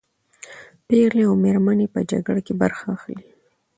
[0.87, 3.21] پېغلې او مېرمنې په جګړه کې برخه اخلي.